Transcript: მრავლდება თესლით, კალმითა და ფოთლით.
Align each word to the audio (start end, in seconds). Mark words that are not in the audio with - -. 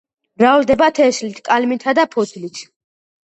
მრავლდება 0.41 0.87
თესლით, 0.99 1.37
კალმითა 1.49 1.95
და 1.99 2.05
ფოთლით. 2.17 2.63